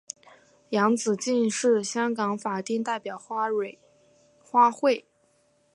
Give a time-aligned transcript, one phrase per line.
[0.69, 3.77] 洋紫荆是香港法定代表花卉。